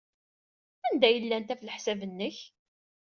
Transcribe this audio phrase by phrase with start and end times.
[0.87, 2.37] Anda ay llant, ɣef leḥsab-nnek?